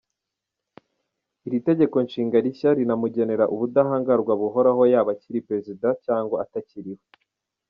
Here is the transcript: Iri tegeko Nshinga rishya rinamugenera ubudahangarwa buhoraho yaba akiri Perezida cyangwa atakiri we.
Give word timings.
Iri 1.47 1.59
tegeko 1.67 1.95
Nshinga 2.05 2.37
rishya 2.45 2.69
rinamugenera 2.77 3.45
ubudahangarwa 3.53 4.33
buhoraho 4.41 4.83
yaba 4.93 5.09
akiri 5.15 5.45
Perezida 5.47 5.87
cyangwa 6.05 6.35
atakiri 6.45 6.91
we. 6.97 7.05